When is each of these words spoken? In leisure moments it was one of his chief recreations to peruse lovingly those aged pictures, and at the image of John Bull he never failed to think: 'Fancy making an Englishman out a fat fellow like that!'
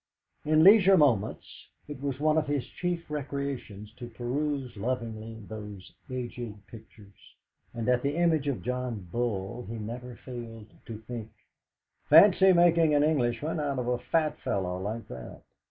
In 0.45 0.63
leisure 0.63 0.97
moments 0.97 1.67
it 1.87 2.01
was 2.01 2.19
one 2.19 2.35
of 2.35 2.47
his 2.47 2.65
chief 2.65 3.05
recreations 3.11 3.93
to 3.97 4.09
peruse 4.09 4.75
lovingly 4.75 5.35
those 5.47 5.91
aged 6.09 6.65
pictures, 6.65 7.35
and 7.71 7.87
at 7.87 8.01
the 8.01 8.15
image 8.15 8.47
of 8.47 8.63
John 8.63 9.07
Bull 9.11 9.67
he 9.69 9.75
never 9.75 10.15
failed 10.15 10.65
to 10.87 10.97
think: 11.01 11.29
'Fancy 12.09 12.51
making 12.51 12.95
an 12.95 13.03
Englishman 13.03 13.59
out 13.59 13.77
a 13.77 13.97
fat 13.99 14.39
fellow 14.39 14.81
like 14.81 15.07
that!' 15.07 15.43